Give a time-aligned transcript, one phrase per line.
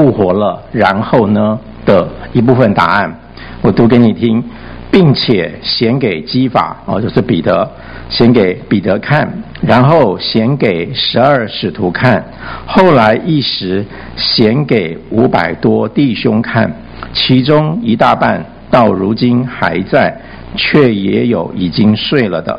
[0.00, 3.14] 复活了，然后呢的一部分答案，
[3.60, 4.42] 我读给你听，
[4.90, 7.70] 并且显给基法哦，就是彼得
[8.08, 12.24] 显给彼得看，然后显给十二使徒看，
[12.64, 13.84] 后来一时
[14.16, 16.74] 显给五百多弟兄看，
[17.12, 20.18] 其中一大半到如今还在，
[20.56, 22.58] 却也有已经睡了的，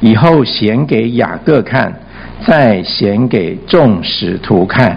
[0.00, 1.92] 以后显给雅各看，
[2.46, 4.96] 再显给众使徒看。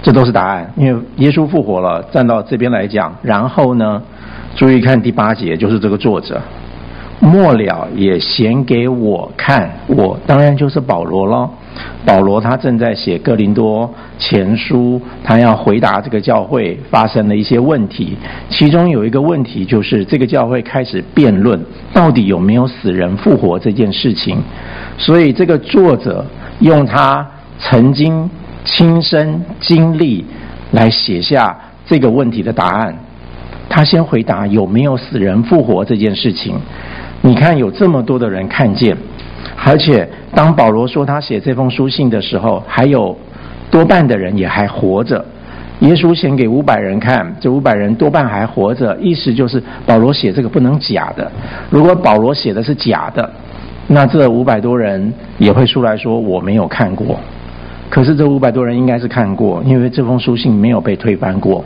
[0.00, 3.12] 这都是答案，因为耶稣复活了，站到这边来讲。
[3.20, 4.00] 然后呢，
[4.54, 6.40] 注意看第八节，就是这个作者
[7.20, 11.50] 末了也显给我看，我当然就是保罗咯。
[12.06, 18.16] 保罗他正在写哥林多前书，他要回答这个教会发生的一些问题。
[18.48, 21.60] 其中有一个问题就是，这个教会开始辩论
[21.92, 24.40] 到底有没有死人复活这件事情。
[24.96, 26.24] 所以这个作者
[26.60, 27.26] 用他
[27.58, 28.30] 曾经。
[28.70, 30.22] 亲身经历
[30.72, 32.94] 来写下这个问题的答案。
[33.66, 36.54] 他先回答有没有死人复活这件事情。
[37.22, 38.94] 你看有这么多的人看见，
[39.64, 43.16] 而且当保罗说他写这封书信的时候，还有
[43.70, 45.24] 多半的人也还活着。
[45.80, 51.30] 耶稣写给五百人看，这五百人多半还活着，意思就是保罗写这个不能假的。
[51.70, 53.30] 如果保罗写的是假的，
[53.86, 57.18] 那这五百多人也会出来说我没有看过。
[57.90, 61.64] 可是这五百多人应该是看过，因为这封书信没有被推翻过。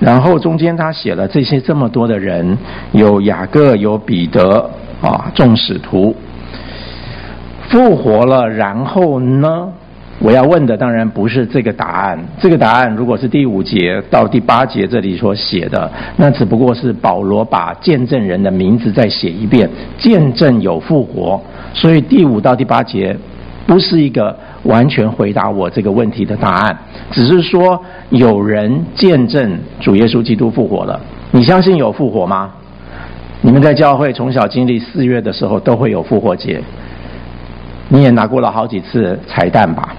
[0.00, 2.56] 然后中间他写了这些这么多的人，
[2.92, 6.14] 有雅各，有彼得啊，众使徒
[7.68, 8.48] 复活了。
[8.48, 9.68] 然后呢，
[10.20, 12.18] 我要问的当然不是这个答案。
[12.38, 21.40] 这个答案如果是第五节到第八节这里所写的，那只不过是保罗把见证人的名字再写一遍，见证有复活。
[21.74, 23.16] 所以第五到第八节
[23.68, 24.34] 不是一个。
[24.64, 26.76] 完全回答我这个问题的答案，
[27.12, 31.00] 只是说有人见证主耶稣基督复活了。
[31.30, 32.50] 你相信有复活吗？
[33.40, 36.60] 你们在教会从小经历四月的时候都会有复活节，
[37.88, 39.94] 你也拿过了好几次彩蛋吧？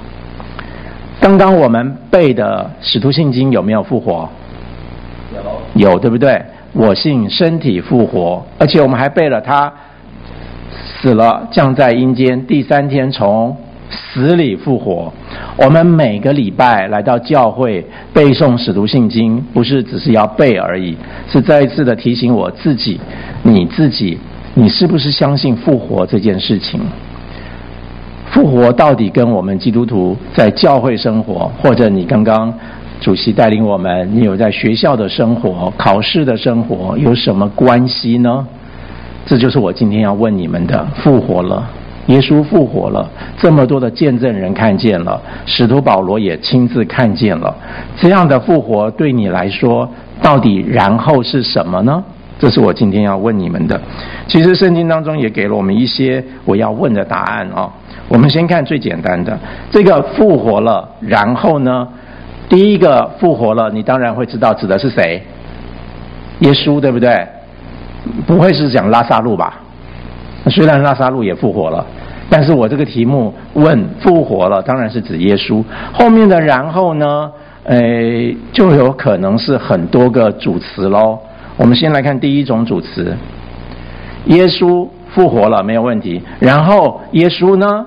[1.21, 4.29] 刚刚我们背的使徒信经有没有复活？
[5.73, 6.43] 有，有对不对？
[6.73, 9.71] 我信身体复活，而且我们还背了他
[10.69, 13.55] 死了降在阴间，第三天从。
[13.89, 15.11] 死里复活，
[15.57, 20.95] 我们每个礼拜来到教会背诵使徒信经，不是只是要背而已，
[21.27, 22.99] 是再一次的提醒我自己，
[23.43, 24.17] 你自己，
[24.53, 26.79] 你是不是相信复活这件事情？
[28.31, 32.53] 复活到底跟我们基督徒在教会生活，或者你刚刚
[33.01, 38.45] 主席带领我们，你有在学校的生活、考试的生活，有什么关系呢？
[39.25, 41.67] 这就是我今天要问你们的：复活了。
[42.09, 47.55] 耶稣复活了，这么多的见证人看见了，使徒保罗也亲自看见了。
[47.95, 49.87] 这样的复活对你来说，
[50.19, 52.03] 到底然后是什么呢？
[52.39, 53.79] 这是我今天要问你们的。
[54.27, 57.69] 其实圣经当中也给了我们一些我要问的答案哦。
[58.07, 59.37] 我们先看最简单的，
[59.69, 61.87] 这个复活了，然后呢，
[62.49, 65.21] 第一个复活了，你当然会知道指的是谁？
[66.39, 67.27] 耶稣，对不对？
[68.25, 69.59] 不会是讲拉撒路吧？
[70.47, 71.85] 虽然拉撒路也复活了。
[72.29, 75.63] 但是我这个题目问复活了，当然是指耶稣。
[75.91, 77.31] 后面的然后呢，
[77.63, 77.79] 呃，
[78.53, 81.17] 就有可能是很多个主词喽。
[81.57, 83.17] 我们先来看第一种主词：
[84.25, 86.21] 耶稣复活了，没有问题。
[86.39, 87.85] 然后耶稣呢？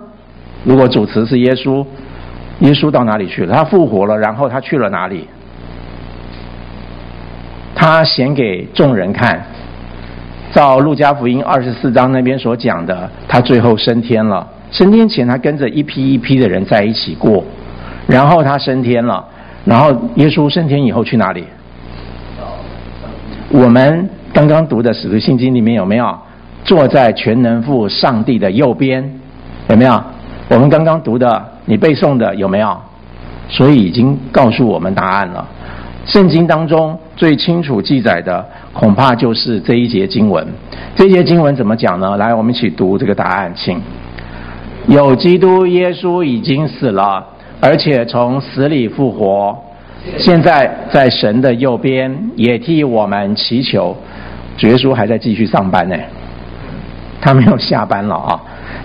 [0.65, 1.87] 如果主词是耶稣，
[2.61, 3.55] 耶稣到哪里去了？
[3.55, 5.29] 他复活了，然后他去了哪里？
[7.75, 9.45] 他显给众人看。
[10.53, 14.47] 照路加福音二十四章那边所讲的，他最后升天了。
[14.71, 17.43] 升天前，他跟着一批一批的人在一起过，
[18.07, 19.25] 然后他升天了。
[19.65, 21.45] 然后耶稣升天以后去哪里？
[23.49, 26.19] 我们刚刚读的使徒信经里面有没有
[26.65, 29.03] 坐在全能父上帝的右边？
[29.69, 30.03] 有没有？
[30.49, 32.77] 我们刚刚读的，你背诵的有没有？
[33.49, 35.47] 所以已经告诉我们答案了。
[36.05, 40.47] 圣经当中最清楚记载的，恐怕就是这一节经文。
[40.97, 42.17] 这一节经文怎么讲呢？
[42.17, 43.81] 来，我们一起读这个答案，请。
[44.89, 47.25] 有基督耶稣已经死了，
[47.61, 49.57] 而且从死里复活，
[50.19, 53.97] 现在在神的右边，也替我们祈求。
[54.59, 55.97] 主耶稣还在继续上班呢，
[57.21, 58.41] 他没有下班了啊。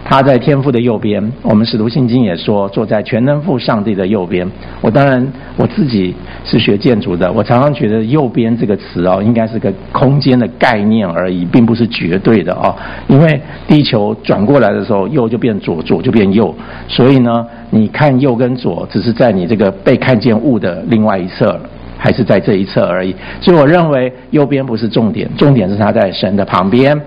[0.09, 1.21] 他在天父的右边。
[1.41, 4.49] 我们使徒信经也说，坐在全能父上帝的右边。
[4.79, 5.21] 我当然
[5.57, 6.15] 我自己
[6.45, 12.73] 是学建筑的，我常常觉得“右边”这个词哦，应该是个空间的概念而已，并不是绝对的哦。
[13.09, 16.55] 因为地球转过来的时候，右就变左，左就变右，
[16.87, 21.59] 所以呢，你看右跟左，只是在你这个被看见物的另外一侧，
[21.97, 23.13] 还是在这一侧而已。
[23.41, 26.97] 所以我认为右边不是重点，重点是他在神的旁边，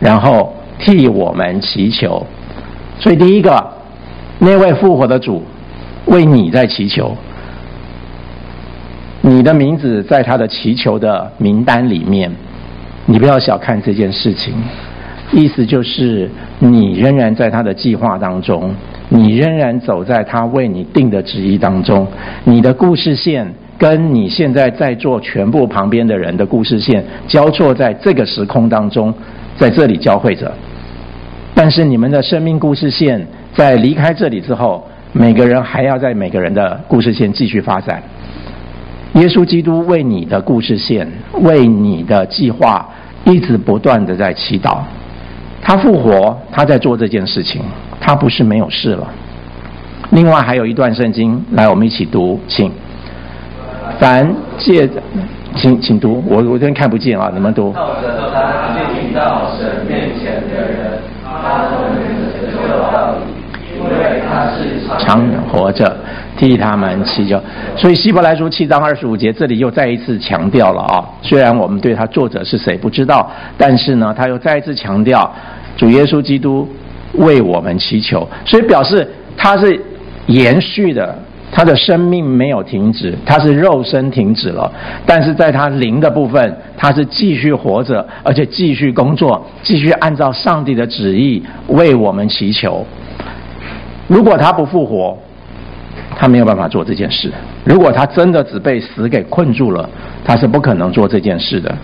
[0.00, 2.26] 然后替我们祈求。
[2.98, 3.64] 所以，第一个，
[4.38, 5.42] 那位复活的主
[6.06, 7.16] 为你在祈求，
[9.20, 12.30] 你的名字在他的祈求的名单里面，
[13.04, 14.54] 你不要小看这件事情。
[15.32, 18.72] 意思就是，你仍然在他的计划当中，
[19.08, 22.06] 你仍然走在他为你定的旨意当中。
[22.44, 29.12] 你的故事线跟你现在在座全部旁边的人的故事线交错在这个时空当中，
[29.58, 30.52] 在这里交汇着。
[31.58, 38.02] 但是你们的生命故事线在离开这里之后，每个人还要在每个人的故事线继续发展。
[39.14, 41.10] 耶稣基督为你的故事线，
[41.40, 42.86] 为你的计划，
[43.24, 44.80] 一直不断的在祈祷。
[45.62, 47.62] 他复活，他在做这件事情，
[47.98, 49.08] 他不是没有事了。
[50.10, 52.70] 另外还有一段圣经，来我们一起读，请。
[53.98, 54.86] 凡借，
[55.54, 57.74] 请请读，我我这边看不见啊，你们读。
[59.14, 60.85] 到神面前的人
[64.98, 65.96] 常活着
[66.36, 67.40] 替他们祈求，
[67.76, 71.04] 所以希伯来书七章二十五节这里又再一次强调了啊。
[71.22, 75.32] 虽然我们对他作者是谁不知道，但是呢，他又再一次强调
[75.76, 76.68] 主耶稣基督
[77.14, 79.80] 为我们祈求，所以表示他是
[80.26, 81.16] 延续的。
[81.52, 84.70] 他的生命没有停止，他是肉身停止了，
[85.06, 92.84] 但是在他灵的部分，他是继续活着，而且继续工作，继续按照上帝的旨意为我们祈求。
[94.06, 95.16] 如果他不复活，
[96.14, 97.32] 他没有办法做这件事。
[97.64, 99.88] 如果他真的只被死给困住了，
[100.24, 101.74] 他是不可能做这件事的。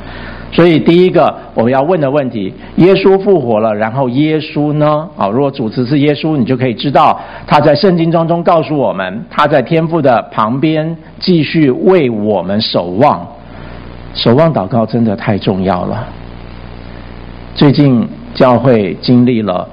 [0.55, 5.09] 所以，第一个我们要问的问题：耶稣复活了，然后耶稣呢？
[5.17, 13.27] 啊，如果主词是耶稣，你就可以知道他在圣经当中告诉我们，他在天父的旁边继续为我们守望。
[14.13, 16.07] 守望祷告真的太重要了。
[17.55, 19.67] 最近教会经历了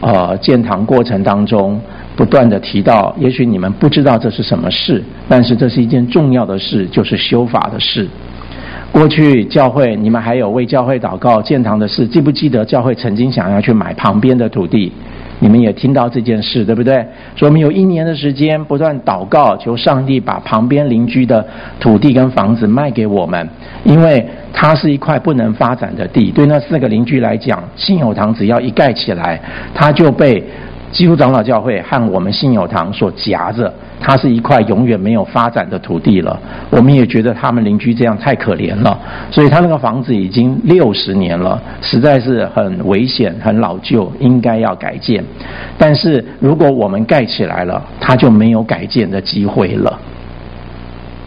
[0.00, 1.78] 呃建堂过程当中
[2.16, 8.08] 不断的提到，也许你们不知道这是什么事，但是这是一件重要的事，就是修法的事。
[8.92, 14.92] 过去教会，你们还有为教会祷告建堂的事，记不记得教会曾经想要去买旁边的土地？
[15.38, 16.94] 你们也听到这件事，对不对？
[17.34, 21.44] 所以我们有一年的时间不断祷告，求上帝把旁边邻居的
[21.80, 23.48] 土地跟房子卖给我们，
[23.82, 26.30] 因为它是一块不能发展的地。
[26.30, 29.40] 对那四个邻居来讲，信友堂只要一盖起来，
[29.74, 30.44] 它就被。
[30.92, 36.38] 基督长老教会和我们信友堂所夹着，它是一块永远没有发展的土地了。
[36.68, 38.96] 我们也觉得他们邻居这样太可怜了，
[39.30, 45.24] 所以他那个房子已经六十年了，实在是很危险、很老旧，应该要改建。
[45.78, 49.98] 但是如果我们盖起来了，它就没有改建的机会了。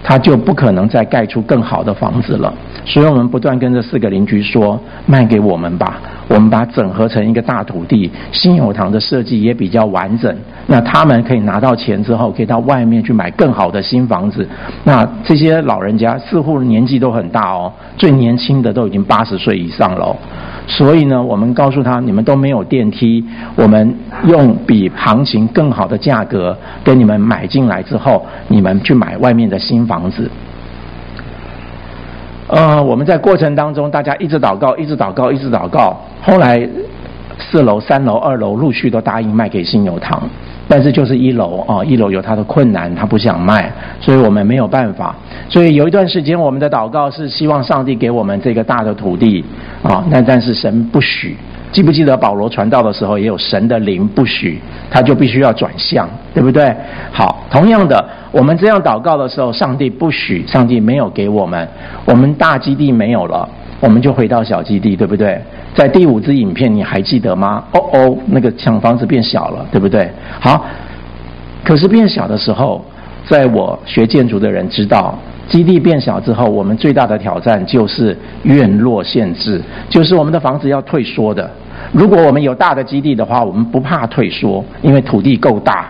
[0.08, 2.54] 他就不可能再盖出更好的房子了，
[2.86, 8.10] 所以我们不断跟这四个邻居说：“卖给我们吧，我们把整合成一个大土地。
[8.32, 10.34] 新友堂的设计也比较完整，
[10.68, 14.48] 那他们可以拿到钱之后，可以到外面去买更好的新房子。
[14.84, 20.16] 那这些老人家似乎年纪都很大哦，最年轻的都已经八十岁以上了。”
[20.68, 23.24] 所以呢，我们告诉他，你们都没有电梯，
[23.56, 23.96] 我们
[24.28, 30.30] 用比行情更好的价格给你们买进来之后，你们去买外面的新房子。
[32.48, 36.68] 呃，我们在过程当中，大家一直祷告，一直祷告，一直祷告，后来
[37.40, 40.22] 四楼、三楼、二楼陆续都答应卖给新友堂。
[40.68, 45.16] 但是就是一楼啊，一楼有他的困难，他不想卖，所以我们没有办法。
[45.48, 49.46] 所以有一段时间，我们的祷告是希望上帝给我们这个大的土地
[49.84, 51.38] 啊，那但是神不许。
[51.76, 56.74] 记不记得保罗传道的时候，也有神的灵不许，他就必须要转向，对不对？
[57.12, 58.02] 好，同样的，
[58.32, 61.68] 我们这样祷告的时候，上帝不许，上帝没有给我们，
[62.06, 63.46] 我们大基地没有了，
[63.82, 65.38] 我们就回到小基地，对不对？
[65.76, 67.62] 在第五支影片，你还记得吗？
[67.74, 70.10] 哦哦，那个抢房子变小了，对不对？
[70.40, 70.66] 好，
[71.62, 72.86] 可是变小的时候，
[73.28, 75.14] 在我学建筑的人知道，
[75.50, 81.52] 基地变小之后，我们最大的挑战就是院落限制，就是我们的房子要退缩的。
[81.92, 85.90] 如果我们有大的基地的话，我们不怕退缩，因为土地够大。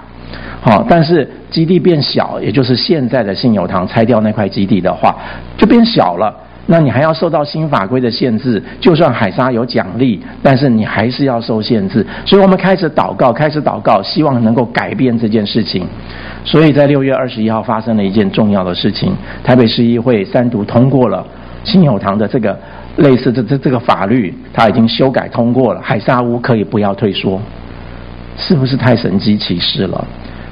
[0.62, 5.16] 好，但是基地变小，也就是现在的信友堂拆掉那块基地的话，
[5.58, 6.34] 就变小了。
[6.68, 8.62] 那你还要受到新法规的限制。
[8.80, 12.04] 就算海沙有奖励，但是你还是要受限制。
[12.26, 15.88] 所以我们开始祷告，开始祷告，希望能够改变这件事情。
[16.44, 19.14] 所以在六月二十一号发生了一件重要的事情，
[19.44, 21.24] 台北市议会三读通过了
[21.64, 22.58] 信友堂的这个
[22.98, 27.40] 类似这这这个法律，它已经修改通过了，海沙屋可以不要退缩，
[28.38, 30.08] 是不是太神迹奇事了？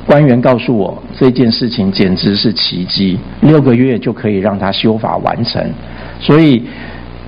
[0.06, 5.66] 官员告诉我，这件事情简直是奇迹，六个月就可以让他修法完成。
[6.20, 6.62] 所以，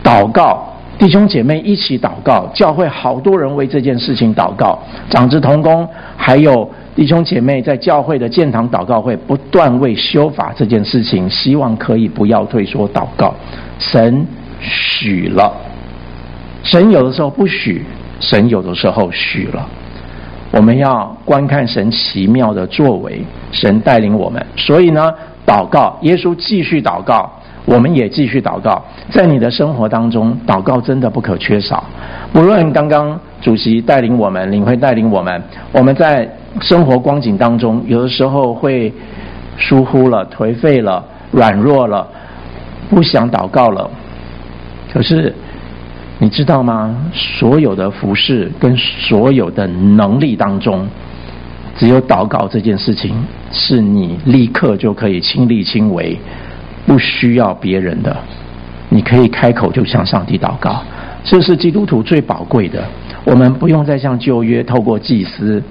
[0.03, 0.67] 祷告，
[0.98, 4.77] 弟兄姐妹一起祷告，教会好多人为这件事情祷告，
[5.10, 13.34] 长子同工，还有弟兄姐妹在教会的建堂祷告会，不断为修法这件事情，希望可以不要退缩祷告。
[13.79, 14.27] 神
[14.65, 15.53] 许了，
[16.63, 17.86] 神有的时候不许，
[18.19, 19.65] 神有的时候许了。
[20.51, 24.45] 我们要观看神奇妙的作为，神带领我们。
[24.55, 25.13] 所以呢，
[25.45, 27.29] 祷告，耶稣继续祷告，
[27.65, 28.81] 我们也继续祷告。
[29.12, 31.84] 在你的生活当中，祷告真的不可缺少。
[32.34, 35.43] 无论刚刚主席带领我们，领会带领我们，
[35.74, 36.29] 我们在
[36.62, 38.93] 生活光景当中，有的时候会
[39.57, 42.07] 疏忽了、颓废了、软弱了，
[42.89, 43.89] 不想祷告了。
[44.96, 45.36] 可是。
[46.18, 46.96] 你知道吗？
[47.14, 50.88] 所有的服饰跟所有的能力当中，
[51.78, 53.14] 只有祷告这件事情
[53.52, 56.18] 是你立刻就可以亲力亲为，
[56.88, 58.16] 不需要别人的，
[58.88, 60.82] 你可以开口就向上帝祷告，
[61.25, 62.82] 这是基督徒最宝贵的。
[63.25, 65.62] 我们不用再像旧约透过祭司，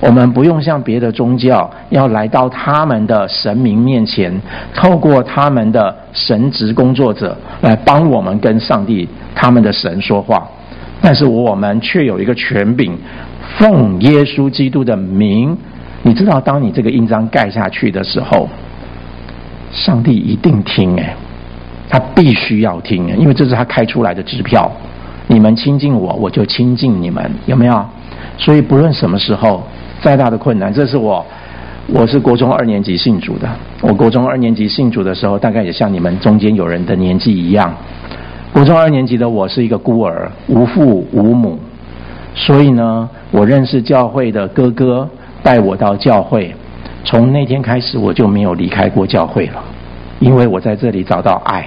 [0.00, 4.40] 我们不用像别的宗教要来到他们的神明面前，
[4.74, 10.48] 透过他们的神职工作者来帮我们跟上帝他们的神说话，
[11.02, 12.92] 但是我们却有一个权柄，
[13.58, 15.56] 奉耶稣基督的名。
[16.02, 18.48] 你知道，当你这个印章盖下去的时候，
[19.70, 21.14] 上帝一定听诶，
[21.88, 24.72] 他必须要听诶，因为这是他开出来的支票。
[25.32, 27.82] 你们亲近我，我就亲近你们，有没有？
[28.36, 29.62] 所以不论什么时候，
[30.02, 31.24] 再大的困难，这是我，
[31.86, 33.48] 我是国中二年级信主的。
[33.80, 37.74] 我国中二年级信主的时候，大概也像你们中间有人的年纪一样。
[38.52, 41.58] 国中二年级的我是一个孤儿，无父无母，
[42.34, 45.08] 所以呢，我认识教会的哥哥
[45.42, 46.54] 带我到教会，
[47.04, 49.64] 从那天开始我就没有离开过教会了，
[50.20, 51.66] 因为我在这里找到爱。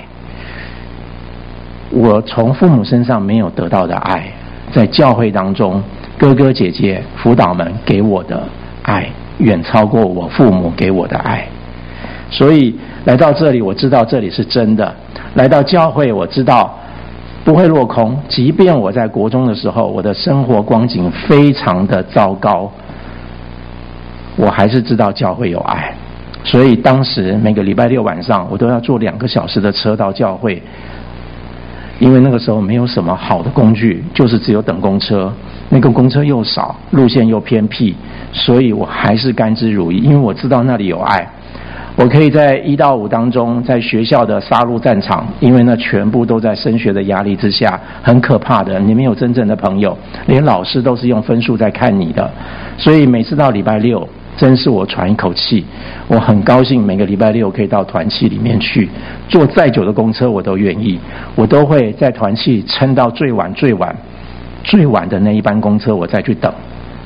[1.92, 4.32] 我从父母身上没有得到的爱，
[4.74, 5.82] 在教会当中，
[6.18, 8.44] 哥哥姐姐、辅导们给我的
[8.82, 11.48] 爱，远超过我父母给我的爱。
[12.30, 12.76] 所以
[13.06, 14.94] 来到这里，我知道这里是真的。
[15.36, 16.76] 来到教会，我知道
[17.44, 18.18] 不会落空。
[18.28, 22.70] 即便我在国中的时候，我的生活光景非常的糟糕，
[24.36, 25.94] 我还是知道教会有爱。
[26.44, 30.62] 所以当时每个礼拜六晚上，我都要坐两个小时的车到教会。
[32.00, 35.32] 因为那个时候没有什么好的工具，就是只有等公车，
[35.70, 37.96] 那个公车又少，路线又偏僻，
[38.34, 40.02] 所以我还是甘之如饴。
[40.02, 41.26] 因为我知道那里有爱，
[41.96, 48.78] 我可以在一到五当中，在学校的杀戮战场，因为那全部都在升学的压力之下，很可怕的。
[48.80, 49.98] 你没有真正的朋友，
[50.28, 52.30] 连老师都是用分数在看你的，
[52.78, 54.08] 所以每次到礼拜六。
[54.38, 55.66] 真是我喘一口气，
[56.08, 58.90] 我很高兴每个礼拜六可以到团契里面去，
[59.30, 61.00] 坐再久的公车我都愿意，
[61.36, 63.96] 我都会在团契撑到最晚最晚
[64.64, 66.54] 最晚的那一班公车，我再去等，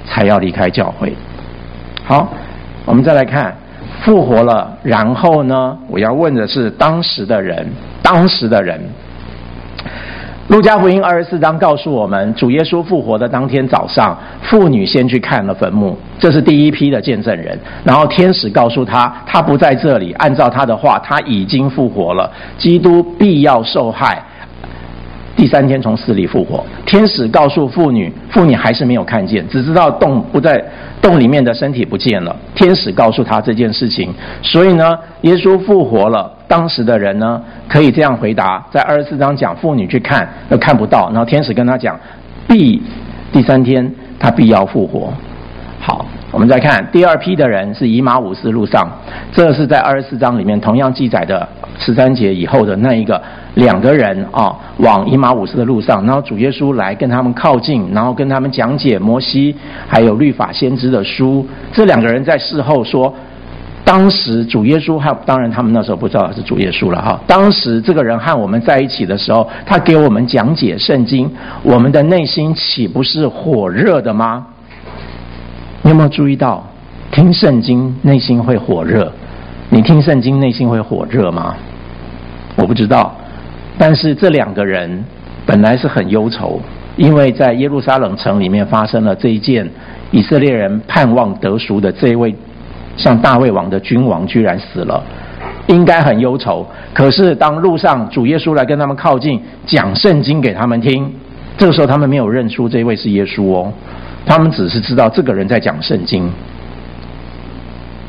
[0.05, 1.13] 才要离开教会。
[2.03, 2.33] 好，
[2.85, 3.55] 我们再来看
[4.01, 5.77] 复活了，然后呢？
[5.87, 7.67] 我要问的是当时的人，
[8.01, 8.81] 当时的人。
[10.49, 17.55] 路加福音二十四章告诉我们，主耶稣复活的当天早上，妇女先去看了坟墓，这是第一批的见证人。
[17.83, 22.27] 然后天使告诉他，他不在这里，按照他的话，他已经复活了，
[22.57, 24.23] 基督必要受害。
[25.35, 30.61] 第三天从死里复活，天使告诉妇女，妇女还是没有看见，只知道洞不在
[31.01, 32.35] 洞里面的身体不见了。
[32.55, 36.31] 天使告诉他这件事情，所以呢，耶稣复活了。
[36.47, 41.99] 当时的人呢，可以这样回答：在二十四章讲妇女去看，又看不到，然后天使跟他讲，
[42.47, 42.81] 必
[43.31, 45.13] 第三天他必要复活。
[46.31, 48.87] 我们再看第二批的人是以马忤斯路上，
[49.31, 51.47] 这是在二十四章里面同样记载的
[51.79, 53.21] 十三节以后的那一个。
[53.55, 59.53] 两个人啊，往以马忤斯的路上，然后主耶稣来跟他们靠近，然后跟他们讲解摩西
[59.85, 61.45] 还有律法先知的书。
[61.73, 63.13] 这两个人在事后说，
[63.83, 67.19] 当时主耶稣还当然他们那时候不知道是主耶稣了哈。
[67.27, 71.29] 当时这个人和我们在一起的时候，他给我们讲解圣经，
[71.63, 74.45] 我们的内心岂不是火热的吗？
[75.81, 76.65] 你有没有注意到，
[77.11, 79.11] 听圣经内心会火热？
[79.69, 81.55] 你听圣经内心会火热吗？
[82.55, 83.15] 我不知道。
[83.77, 85.05] 但是这两个人
[85.45, 86.59] 本来是很忧愁，
[86.97, 89.69] 因为在耶路撒冷城里面发生了这一件
[90.11, 92.35] 以色列人盼望得赎的这一位
[92.97, 95.01] 像大卫王的君王居然死了，
[95.67, 96.67] 应该很忧愁。
[96.93, 101.13] 可是当路上主耶稣来跟他们靠近，讲圣经给他们听，
[101.59, 103.71] 这个时候他们没有认出这位是耶稣哦，
[104.25, 106.27] 他们只是知道这个人在讲圣经。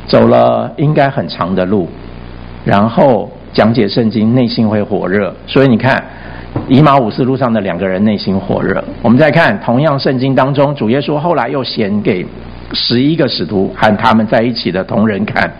[0.07, 1.87] 走了应该很长的路，
[2.65, 3.29] 然后。
[3.53, 6.01] 讲解圣经，内心会火热，所以你看，
[6.69, 8.81] 以马忤斯路上的两个人内心火热。
[9.01, 12.25] 我们再看，同样圣经当中，主耶稣后来又显给
[12.71, 15.51] 十一个使徒和他们在一起的同人看，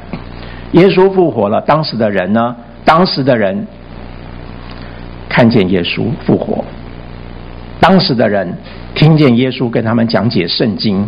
[0.72, 1.60] 耶稣复活了。
[1.60, 2.56] 当时的人呢？
[2.86, 3.68] 当时的人
[5.28, 6.64] 看见耶稣复活，
[7.82, 8.56] 当时的人
[8.96, 11.06] 听见耶稣跟他们讲解圣经。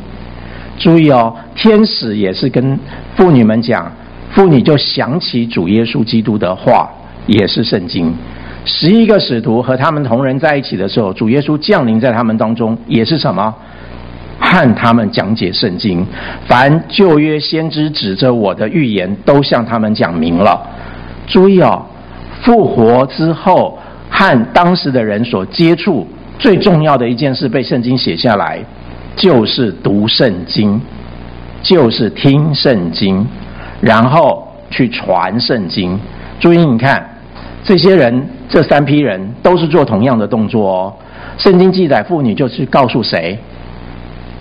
[0.78, 2.78] 注意哦，天使也是跟
[3.16, 3.90] 妇女们讲。
[4.32, 6.90] 妇女就想起主耶稣基督的话，
[7.28, 8.12] 也是圣经。
[8.66, 13.54] 十一个使徒和他们同人在一起的时候，主耶稣降临在他们当中，也是什么？
[14.40, 16.04] 和他们讲解圣经。
[16.48, 20.60] 凡旧约先知指着我的预言，都向他们讲明了。
[21.28, 21.86] 注意哦，
[22.42, 23.78] 复活之后
[24.10, 26.08] 和当时的人所接触
[26.40, 28.60] 最重要的一件事，被圣经写下来，
[29.16, 30.82] 就是读圣经，
[31.62, 33.26] 就是听圣经。
[33.82, 36.00] 然后去传圣经。
[36.40, 37.06] 注意，你看，
[37.66, 40.94] 这些人，这三批人都是做同样的动作哦。
[41.38, 43.38] 圣经记载，妇女就去告诉谁？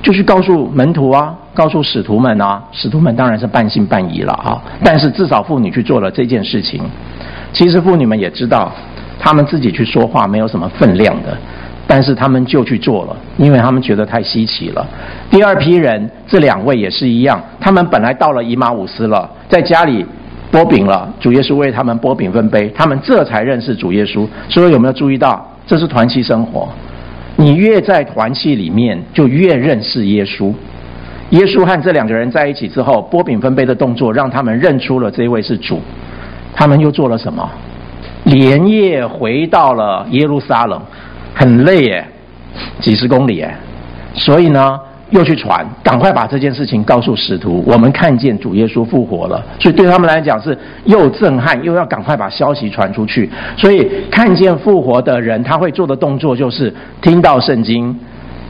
[0.00, 2.62] 就去告诉门徒啊，告诉使徒们啊。
[2.70, 4.62] 使徒们当然是半信半疑了啊。
[4.84, 6.80] 但是至少妇女去做了这件事情。
[7.52, 8.72] 其实妇女们也知道，
[9.18, 11.36] 他们自己去说话没有什么分量的。
[11.94, 14.82] 但是他们就去做了，因为他们觉得太稀奇了。
[15.30, 20.02] 第二批人，这两位也是一样，他们本来到了以马忤斯了，在家里
[20.50, 24.26] 剥饼了，主耶稣为他们剥饼分杯，他们这才认识主耶稣。
[24.48, 26.66] 所以有没有注意到，这是团契生活？
[27.36, 30.50] 你越在团契里面，就越认识耶稣。
[31.28, 35.78] 耶稣和这两个人在一起之后，擘饼分杯的动作，让他们认出了这位是主。
[36.54, 37.46] 他们又做了什么？
[38.24, 40.80] 连夜回到了耶路撒冷。
[41.34, 42.04] 很累耶，
[42.80, 43.54] 几十公里耶，
[44.14, 44.78] 所以呢，
[45.10, 47.62] 又去传，赶快把这件事情告诉使徒。
[47.66, 53.30] 我们看见主耶稣复活了，所以对他们来讲是又震撼，又要赶快把消息传出去。
[53.56, 57.98] 所以看见复活的人，他会做的动作就是听到圣经，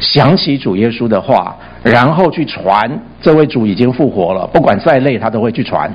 [0.00, 2.90] 想起主耶稣的话，然后去传。
[3.20, 5.88] 这位主已经复活了，不管再累，他都会去传。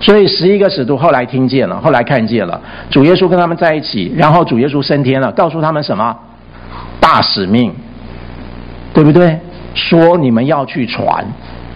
[0.00, 6.16] 所以十一个使徒后来听见了，后来看见了主耶稣跟他们在一起，然后主耶稣升天了，告诉他们什么？
[7.00, 7.72] 大使命，
[8.92, 9.38] 对不对？
[9.74, 11.24] 说你们要去传。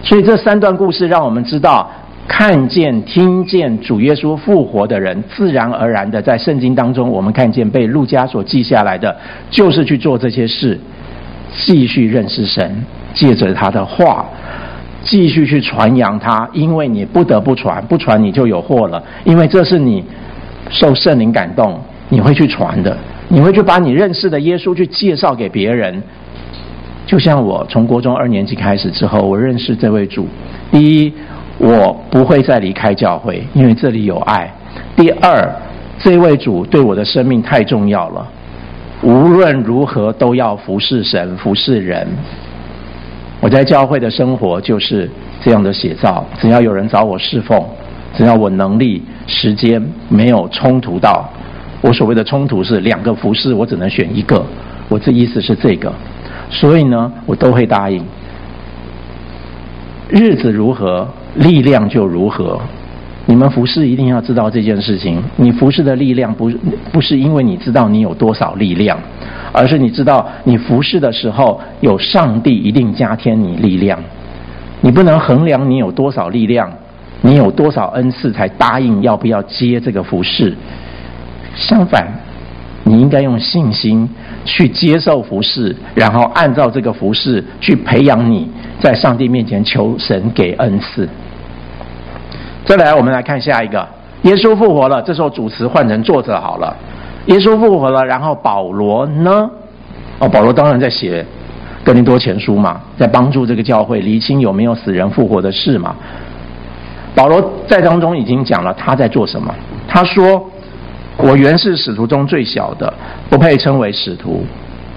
[0.01, 1.89] 所以这三段故事让我们知道，
[2.27, 9.15] 看见、听见主耶稣复活的人，自然而然的在圣经当中，我们看见被路加所记下来的，
[9.49, 10.79] 就是去做这些事，
[11.53, 14.25] 继续认识神，借着他的话。
[15.01, 19.01] 继续去传扬他，因为你不得不传，不传你就有祸了。
[19.23, 20.03] 因为这是你
[20.69, 21.79] 受圣灵感动，
[22.09, 22.95] 你会去传的，
[23.29, 26.01] 你会去把你认识的耶稣去介绍给别人。
[27.05, 30.27] 就像我从国中二年级开始之后，我认识这位主。
[30.71, 31.13] 第一，
[31.57, 34.51] 我不会再离开教会，因为这里有爱。
[34.95, 35.47] 第二，
[35.97, 38.27] 这位主对我的生命太重要了，
[39.01, 42.07] 无论如何都要服侍神，服侍人。
[43.41, 45.09] 我在教会的生活就是
[45.41, 46.25] 这样的写照。
[46.39, 47.63] 只要有人找我侍奉，
[48.15, 51.27] 只要我能力、时间没有冲突到，
[51.81, 54.45] 我所谓的冲突是两个服侍，我只能选一个。
[54.89, 55.93] 我这意思是这个，
[56.49, 58.03] 所以呢，我都会答应。
[60.09, 62.59] 日子如何，力量就如何。
[63.27, 65.21] 你们服侍一定要知道这件事情。
[65.35, 66.49] 你服侍的力量不
[66.91, 68.97] 不是因为你知道你有多少力量。
[69.51, 73.99] 而是你知道，你服侍的时候，有上帝一定加添你力量。
[74.81, 76.71] 你不能衡量你有多少力量，
[77.21, 80.55] 你有多少恩赐才答应要不要接这个服侍。
[81.55, 82.07] 相反，
[82.83, 84.09] 你应该用信心
[84.45, 91.07] 去接受服侍，然后按照这个服侍去培养你在上帝面前求神给恩赐。
[92.65, 93.87] 再来，我们来看下一个，
[94.23, 95.01] 耶稣复活了。
[95.01, 96.75] 这时候主词换成作者好了。
[97.25, 99.49] 耶稣复活了，然后保罗呢？
[100.19, 101.25] 哦，保罗当然在写
[101.83, 105.95] 哥林多前书嘛，在帮助这个教会厘清有没有死人复活的事嘛。
[107.15, 109.53] 保罗在当中已经讲了他在做什么。
[109.87, 110.45] 他说
[111.19, 112.93] ：“我原是使徒中最小的，
[113.29, 114.43] 不配称为使徒。”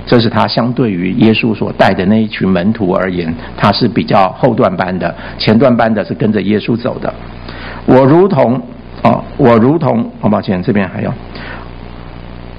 [0.05, 7.15] 这是他相对于耶稣所带的那一群门徒而言，他是比较后段班的，前段班的是跟着耶稣走的。
[7.87, 8.61] 我如同
[9.05, 11.13] 哦，我如同，很抱歉，这边还有。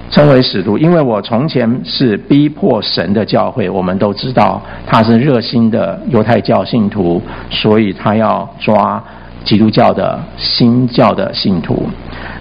[0.10, 9.04] 称为使徒，因为我从前是逼迫神的教会，我们都知道他是热心的犹太教信徒，所以他要抓
[9.44, 11.90] 基督教的新教的信徒。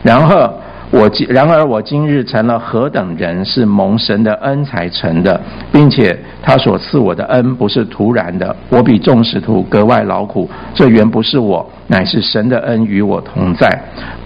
[0.04, 0.52] 然后
[0.92, 5.40] 我今然而我今日成了何等人，是蒙神的恩才成的，
[5.72, 13.66] 并且他所赐我的恩不是突然的，我比众使徒格外劳苦，这原不是我，乃是神的恩与我同在，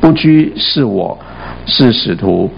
[0.00, 1.16] 不拘是我
[1.66, 2.50] 是使徒。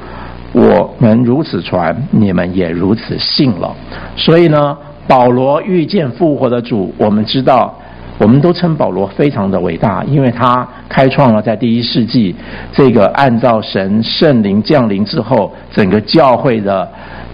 [0.53, 3.77] 我们如此传，你们也如此信了。
[4.17, 4.75] 所以呢，
[5.07, 7.79] 保罗遇见复活的主，我们知道，
[8.19, 12.35] 我们都称保罗非常的伟大，因为他开创了在第一世纪
[12.73, 16.87] 这个按照神圣灵降临之后，整个教会的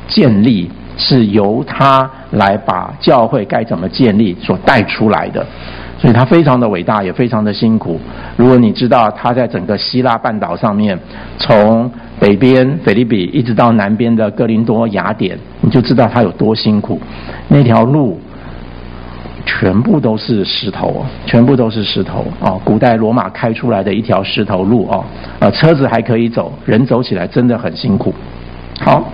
[0.06, 5.44] 建立是由他来把教会该怎么建立所带出来的。
[5.96, 7.98] 所以他非常的伟大，也非常的辛苦。
[8.36, 10.98] 如果你知道他在整个希腊半岛上面，
[11.38, 17.00] 从北边腓立比一直到南边的哥林多雅典，你就知道他有多辛苦。
[17.48, 18.20] 那条路
[19.46, 22.60] 全部都是石头，全部都是石头哦。
[22.64, 25.04] 古代罗马开出来的一条石头路哦，
[25.40, 28.14] 呃，车子还可以走，人走起来真的很辛苦。
[28.80, 29.10] 好，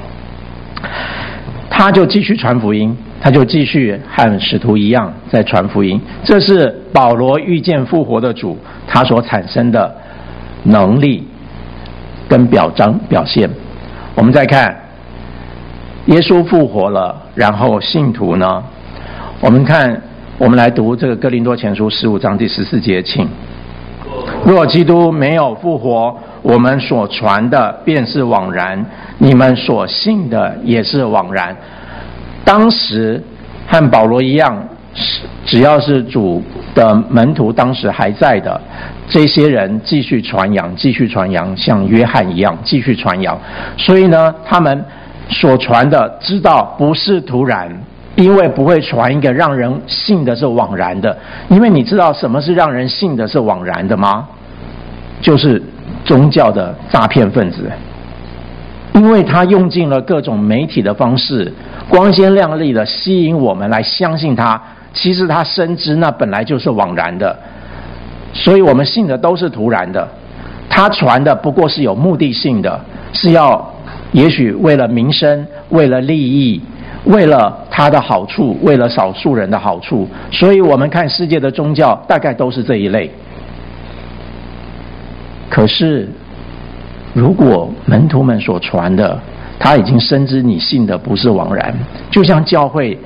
[1.68, 2.96] 他就继续传福音。
[3.22, 9.94] 他就继续和使徒一样在传福音，这是保罗遇见复活的主，他所产生的
[10.62, 11.28] 能力
[12.26, 13.50] 跟表彰表现。
[14.14, 14.74] 我们再看，
[16.06, 18.64] 耶稣复活了，然后信徒呢？
[19.42, 20.00] 我们看，
[20.40, 23.29] 我们来读这个哥林多前书十五章第十四节，请。
[24.42, 28.83] 若基督没有复活，我们所传的便是枉然，
[29.18, 31.55] 你们所信的也是枉然。
[32.42, 33.22] 当时
[33.66, 36.42] 和保罗一样，是只要是主
[36.74, 38.59] 的门徒，当时还在的
[39.11, 43.38] 这些人，继续传扬，继续传扬，像约翰一样继续传扬。
[43.76, 44.83] 所以呢，他们
[45.29, 47.70] 所传的，知道不是突然，
[48.22, 51.16] 因为不会传一个让人信的是枉然的。
[51.48, 54.28] 因为你知道什么是让人信的是枉然的吗？
[55.20, 55.62] 就是
[56.04, 57.70] 宗教的诈骗分子，
[58.94, 61.52] 因为他用尽了各种媒体的方式。
[61.88, 64.61] 光鲜亮丽的吸引我们来相信他，
[64.94, 67.37] 其实他深知那本来就是枉然的，
[68.33, 70.09] 所以我们信的都是徒然的。
[70.70, 72.80] 他传的不过是有目的性的，
[73.12, 73.74] 是要
[74.12, 76.62] 也许为了名声、为了利益、
[77.04, 80.08] 为了他的好处、为了少数人的好处。
[80.30, 83.10] 所以我们看世界的宗教大概都是这一类。
[85.48, 86.08] 可是，
[87.12, 89.18] 如果门徒们所传的，
[89.58, 91.74] 他已经深知你信的不是枉然，
[92.10, 92.96] 就像教会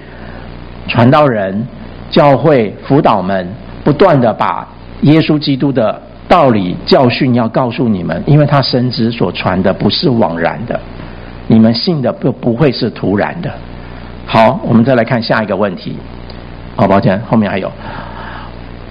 [0.86, 1.66] 传道人、
[2.10, 3.48] 教会辅导们
[3.82, 4.68] 不断的把
[5.02, 10.78] 耶稣基督的道理教训要告诉你们，因为他深知所传的不是枉然的，
[11.46, 13.50] 你们信的不不会是徒然的。
[14.26, 15.96] 好，我们再来看下一个问题。
[16.76, 17.70] 好，抱歉，后面还有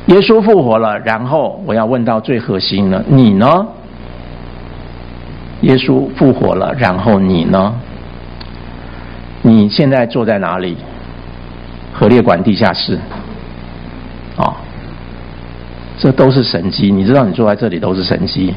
[0.08, 3.66] 耶稣复活了，然后我要问到最核心了，你呢？
[5.62, 7.74] 耶稣复活了，然后你呢？
[9.42, 10.78] 你现在坐在哪里？
[11.94, 12.96] 何烈馆地下室。
[14.36, 14.54] 啊、哦，
[15.98, 16.92] 这都是神机。
[16.92, 18.54] 你知道，你坐在这里都是神机。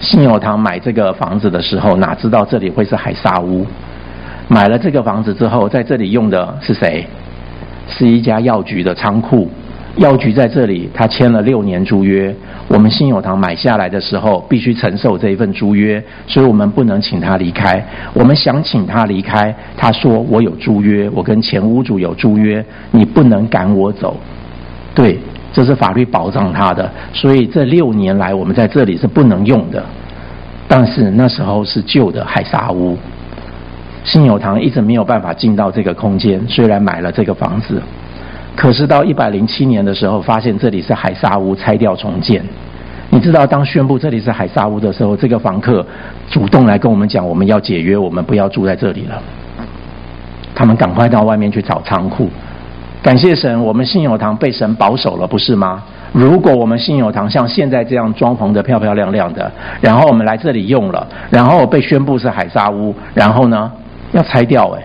[0.00, 3.66] 信友堂买这个房子的时候，哪知道这里会是海沙屋？
[4.48, 7.06] 买了这个房子之后，在这里用的是谁？
[7.88, 9.48] 是一家药局的仓库。
[9.96, 12.34] 药局在这里，他签了六年租约。
[12.66, 17.84] 我们新友堂买下来的时候，必须承受这一份租约，所以我们不能请他离开。
[18.12, 24.16] 我们想请他离开，他说我有租约，我跟前屋主有租约，你不能赶我走。
[24.94, 25.18] 对，
[25.52, 26.90] 这是法律保障他的。
[27.12, 29.84] 所以这六年来，我们在这里是不能用的。
[30.66, 32.98] 但是那时候是旧的海沙屋，
[34.04, 37.82] 信友堂一直没有办法进到这个空间，虽然买了这个房子。
[38.54, 42.44] 可是到一百零七年的时候，发现这里是海沙屋，拆掉重建。
[43.10, 45.84] 你知道，当宣布这里是海沙屋的时候，这个房客
[46.30, 49.20] 主动来跟我们讲，我们要解约，我们不要住在这里了。
[50.54, 52.28] 他们赶快到外面去找仓库。
[53.02, 55.82] 感谢神，我们信友堂被神保守了，不是吗？
[56.12, 63.70] 如果我们信友堂像现在这样装潢的漂漂亮亮的，然后我们来这里用了，然后被宣布是海沙屋，然后呢，
[64.14, 64.82] 要拆掉哎。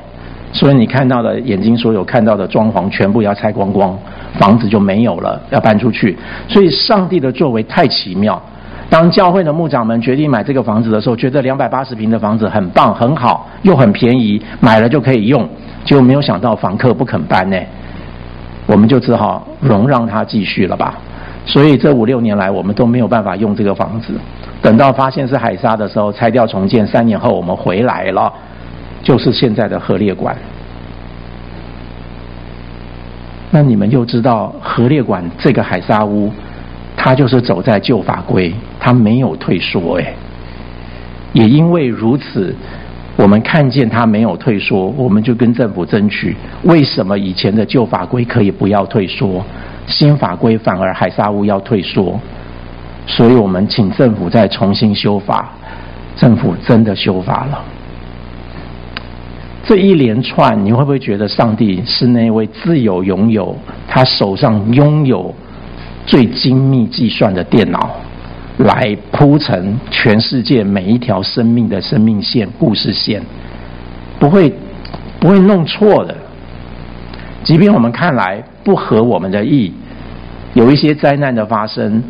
[0.51, 3.97] 所以你看到的眼睛所有看到的装潢全部要拆光光，
[4.33, 6.17] 房子就没有了，要搬出去。
[6.47, 8.41] 所以上帝的作为太奇妙。
[8.89, 15.47] 当教会的牧长们决定买这个房子的时候，觉得两百八十平的房子很棒很好，又很便宜，买了就可以用。
[15.85, 17.57] 结果没有想到房客不肯搬呢，
[18.65, 20.97] 我们就只好容让他继续了吧。
[21.45, 24.13] 所以这五六年来，我们都没有办法用这个房子。
[24.63, 28.33] 等到发现是海沙的时候，拆掉重建，三年后我们回来了，
[29.01, 30.35] 就是现在的核列馆。
[33.51, 36.31] 那你们又知道核列馆这个海沙屋，
[36.95, 40.13] 它就是走在旧法规，它没有退缩哎。
[41.33, 42.55] 也因为如此，
[43.15, 49.43] 我们看见它没有退缩，我们就跟政府争取，为什么以前的旧法规可以不要退缩？
[49.87, 52.19] 新法规反而海沙屋要退缩，
[53.07, 55.49] 所以我们请政府再重新修法。
[56.15, 57.63] 政府真的修法了。
[59.63, 63.55] 这一连串，你会不会觉得上帝是那位自有拥有，
[63.87, 65.33] 他手上拥有
[66.05, 67.91] 最精密计算的电脑，
[68.57, 73.21] 来铺成全世界每一条生命的生命线、故事线，
[74.17, 74.51] 不会
[75.19, 76.15] 不会弄错的。
[77.43, 79.71] 即便我们看来不合我们的意，
[80.53, 82.01] 有一些灾难的发生。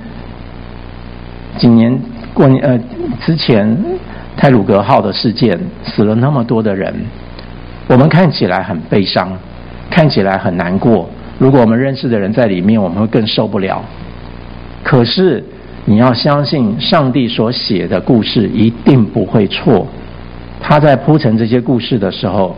[1.58, 2.00] 几年
[2.34, 2.80] 过年呃
[3.26, 3.78] 之前，
[4.38, 6.96] 泰鲁格号的事件死了那么多的人，
[7.90, 9.36] 我们看起来很悲伤，
[9.90, 11.10] 看起来很难过。
[11.40, 13.84] 如果我们认识的人在里面，我们会更受不了。
[14.84, 15.44] 可是
[15.86, 19.88] 你要相信，上帝所写的故事一定不会错。
[20.62, 22.56] 他在铺陈这些故事的时候。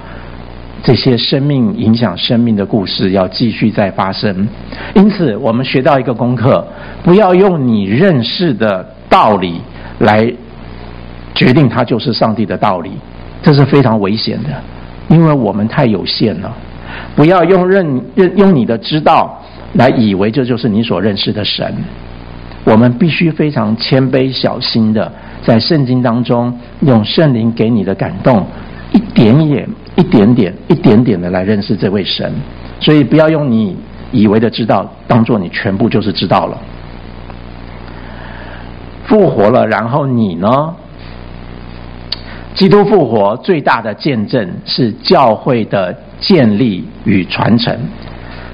[0.84, 4.48] 这些生命影响生命的故事要继续再发生，
[4.96, 6.68] 因此我们学到一个功课：
[7.04, 9.62] 不要用你认识的道理
[10.00, 10.34] 来
[11.36, 12.94] 决定它就是上帝的道理，
[13.44, 14.50] 这是非常危险的，
[15.12, 16.52] 因为我们太有限了。
[17.16, 19.40] 不要用认认用你的知道
[19.74, 21.72] 来以为这就是你所认识的神。
[22.64, 25.12] 我们必须非常谦卑小心的
[25.44, 28.44] 在圣经当中用圣灵给你的感动
[28.92, 29.70] 一点点。
[29.98, 32.32] 一点点、一点点的来认识这位神，
[32.80, 33.76] 所以不要用你
[34.10, 36.58] 以为的知道当做你全部就是知道了。
[39.04, 40.74] 复活了，然后你呢？
[42.54, 47.78] 基督复活最大的见证是教会的建立与传承。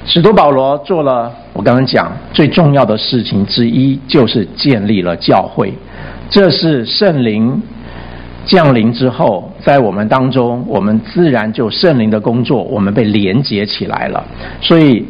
[0.05, 5.73] 使徒保罗做了我刚刚讲最重要的事情之一，就是建立了教会。
[6.29, 7.62] 这是圣灵。
[8.45, 14.25] 降临之后，在我们当中，我们自然就圣灵的工作，我们被连结起来了。
[14.62, 15.05] 所以，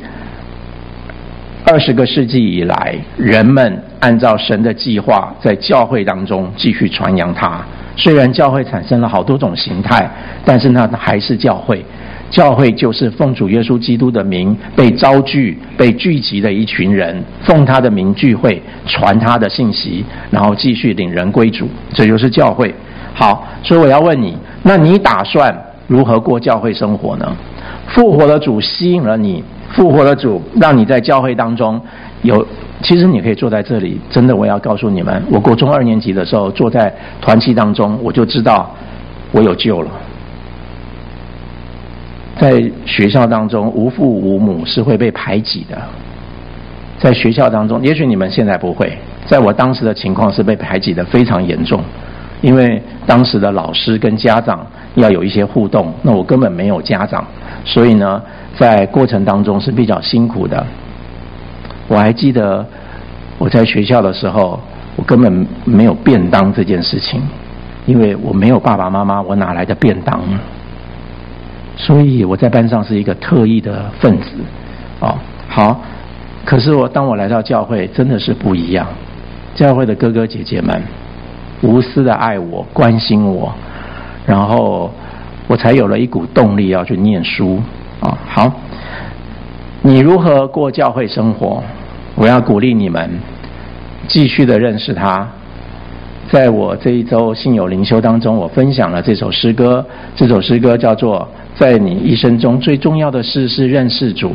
[1.64, 7.64] 二十个世纪以来，人们按照神的计划，在教会当中继续传扬它。
[7.98, 10.10] 虽然教会产生了好多种形态，
[10.46, 11.84] 但是那还是教会。
[12.30, 21.70] 教会就是奉主耶稣基督的名被招聚、被聚集的一群人，奉他的名聚会，传他的信息，然后继续领人归主。
[21.94, 22.74] 这就是教会。
[23.14, 25.58] 好，所以我要问你，那你打算
[25.88, 27.36] 如何过教会生活呢？
[27.88, 31.82] 复活的主吸引了你，复活的主让你在教会当中
[32.24, 32.46] 有，
[32.82, 34.00] 其实你可以坐在这里。
[34.10, 38.70] 真的，我要告诉你们，我国中二年级的时候坐在团契当中，我就知道
[39.32, 39.92] 我有救了。
[42.40, 45.78] 在学校当中，无父无母是会被排挤的。
[47.00, 51.80] 在学校当中，也许你们现在不会，在我当时的情况是被排挤的非常严重。
[52.42, 57.26] 因为当时的老师跟家长要有一些互动，那我根本没有家长，
[57.66, 58.22] 所以呢，
[58.56, 60.64] 在过程当中是比较辛苦的。
[61.88, 62.66] 我还记得
[63.38, 64.60] 我在学校的时候，
[64.96, 67.22] 我根本没有便当这件事情，
[67.86, 70.40] 因为我没有爸爸妈妈，我哪来的便当呢？
[71.76, 74.32] 所以我在班上是一个特异的分子。
[75.00, 75.16] 哦，
[75.48, 75.82] 好，
[76.44, 78.88] 可是我当我来到教会，真的是不一样。
[79.56, 80.82] 教会的哥哥姐姐们。
[81.64, 83.52] 无私的爱我，关心我，
[84.28, 84.94] 然后
[85.48, 87.60] 我才有了一股动力要去念书
[88.00, 88.16] 啊！
[88.28, 88.52] 好，
[89.82, 91.64] 你如何过教会生活？
[92.16, 93.10] 我要鼓励你们
[94.08, 95.28] 继续的认识他。
[96.30, 99.86] 在我这一周信友灵修当中，我分享了这首诗歌，
[100.16, 101.20] 这首诗歌叫做
[101.60, 104.30] 《在你一生中最重要的事是认识主》。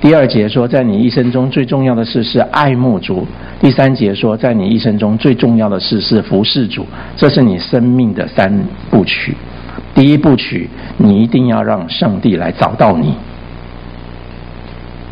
[0.00, 3.22] 第二节说，在你一生中最重要的事是爱慕主；
[3.60, 6.86] 第三节说，在你一生中最重要的事是服侍主。
[7.14, 8.50] 这是你生命的三
[8.90, 9.36] 部曲。
[9.94, 13.14] 第一部曲，你一定要让上帝来找到你。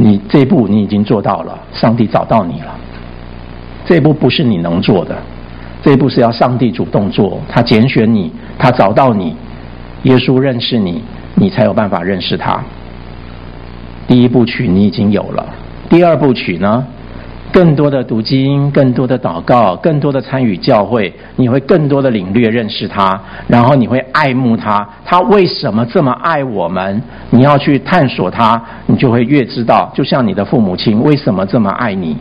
[0.01, 2.73] 你这一步你已经做到了，上帝找到你了。
[3.85, 5.17] 这一步不是你能做的，
[5.83, 7.41] 这一步是要上帝主动做。
[7.49, 9.35] 他拣选你，他找到你，
[10.05, 11.03] 耶稣认识你，
[11.35, 12.63] 你才有办法认识他。
[14.07, 15.45] 第一部曲你已经有了，
[15.91, 16.87] 第二部曲呢？
[17.51, 24.87] 更多的读经，更多的祷告，更多的参与教会，你会更多的领略认识他，然后你会爱慕他。
[25.05, 27.03] 他为什么这么爱我们？
[27.31, 29.91] 你要去探索他，你就会越知道。
[29.95, 32.17] 就像你的父母亲为什么这么爱你，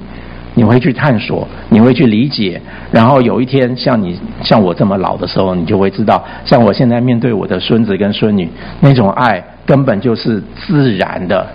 [0.54, 2.60] 你会去探索，你会去理解，
[2.92, 11.46] 然后有一天像你像我这么老的时候，你就会知道，像我现在面对我的孙子跟孙女，那种爱根本就是自然的。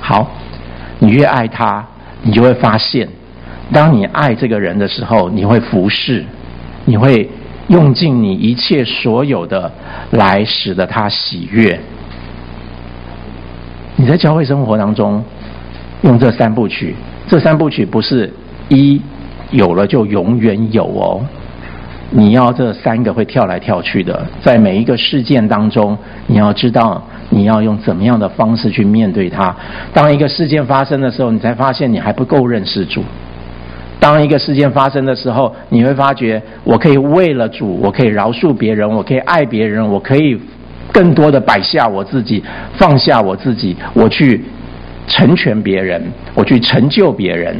[0.00, 0.30] 好，
[0.98, 1.84] 你越爱他，
[2.24, 3.08] 你就会发现，
[3.72, 6.24] 当你爱这个人的时候，你会服侍，
[6.84, 7.28] 你会
[7.68, 9.70] 用尽你一切所有的
[10.10, 11.78] 来使得他喜悦。
[13.96, 15.22] 你在教会生活当中
[16.02, 16.96] 用这三部曲。
[17.28, 18.32] 这三部曲不是
[18.68, 19.00] 一
[19.50, 21.24] 有了就永远有哦，
[22.16, 25.98] 你要这三个会跳来跳去的，在每一个事件当中，
[26.28, 29.54] 你要知道你要用怎么样的方式去面对它。
[29.92, 33.02] 当一个事件发生的时候，你才发现你还不够认识主；
[33.98, 40.40] 当一个事件发生的时候，你会发觉我可以为了主，我可以饶恕别人，我可以爱别人，我可以
[40.92, 42.42] 更多的摆下我自己，
[42.76, 44.44] 放下我自己，我去。
[45.06, 46.02] 成全别人，
[46.34, 47.54] 我去成就别人，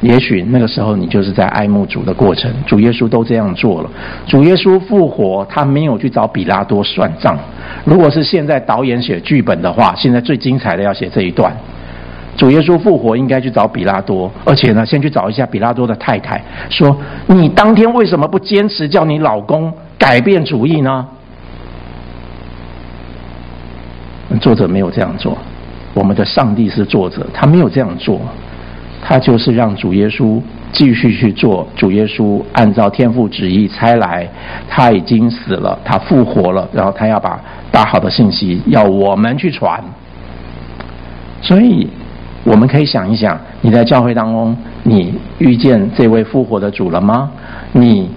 [0.00, 2.52] 也许那个时候你就是在爱慕主的过程。
[2.66, 3.90] 主耶稣都这样做了。
[4.26, 7.38] 主耶稣复活，他没有去找比拉多算账。
[7.84, 11.56] 如果是现在导演写剧本的话，现在最精彩的要写这一段。
[12.36, 16.94] 主耶稣复活应该去找比拉多，而且呢，先去找一下比拉多的太太，说
[17.28, 21.06] ：“你当天为什么不坚持叫你老公改变主意呢？”
[24.40, 25.38] 作者没有这样做。
[25.94, 28.20] 我们的上帝是作者，他没有这样做，
[29.06, 30.40] 他就是让主耶稣
[30.72, 31.68] 继续去做。
[31.76, 34.26] 主耶稣按照天父旨意差来，
[34.66, 37.38] 他已经死了，他复活了，然后他要把
[37.70, 39.78] 大好的信息要我们去传。
[41.42, 41.86] 所以，
[42.44, 47.30] 我们可以想一想，你在教会当中，你遇见这位复活的主了吗？
[47.72, 48.08] 你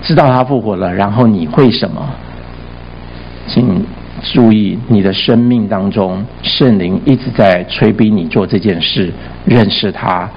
[0.00, 2.00] 知道他复活了，然后你会什么？
[3.46, 3.84] 请。
[4.22, 9.12] 注意，你的生命当中，圣灵一直在催逼你做这件事，
[9.44, 10.28] 认识他，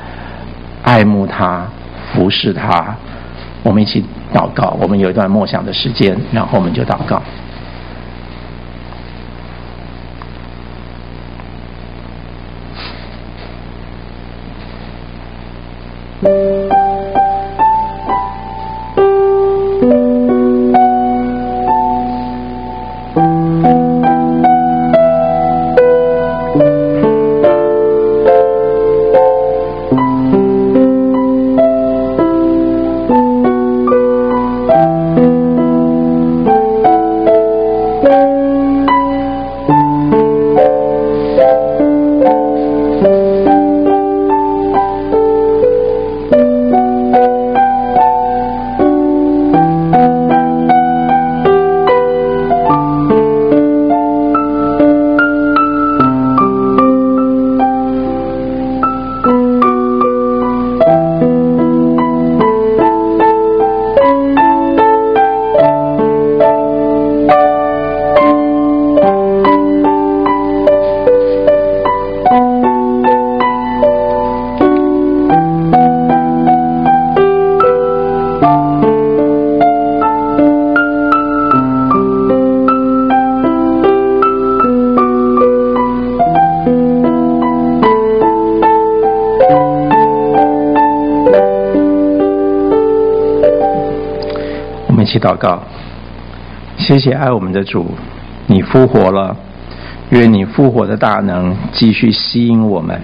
[0.83, 1.67] 爱慕他，
[2.13, 2.95] 服侍他。
[3.63, 7.21] 我们一起祷告，我们有一段默想的时间，然后我们就祷告。
[95.21, 95.61] 祷告，
[96.77, 97.85] 谢谢爱我们的主，
[98.47, 99.37] 你复活了，
[100.09, 102.99] 愿你复活的大能继续吸引我们。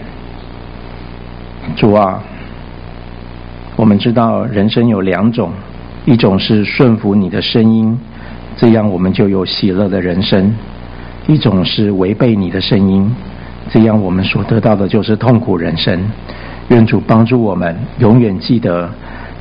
[1.76, 2.20] 主啊，
[3.76, 5.52] 我们知道人生有两种，
[6.06, 7.96] 一种是顺服你的声音，
[8.58, 10.50] 这样我们就有喜乐的人生；
[11.28, 13.16] 一种是违背你的声音，
[13.70, 16.04] 这样我们所得到的就是痛苦人生。
[16.70, 18.90] 愿主帮助我们，永远记得。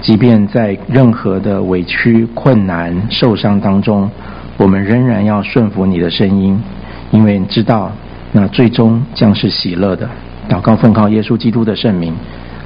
[0.01, 4.11] 即便在任何的委屈、困难、受伤当中，
[4.57, 6.63] 我们仍然要顺服你的声音，
[7.11, 7.91] 因为知道
[8.33, 10.09] 那最终将是喜乐的。
[10.49, 12.15] 祷告奉靠耶稣基督的圣名，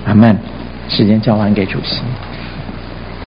[0.04, 0.36] 阿门。
[0.88, 2.02] 时间交还给主席。